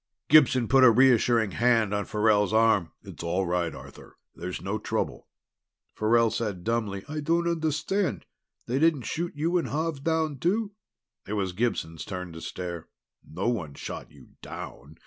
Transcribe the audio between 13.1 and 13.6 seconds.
"No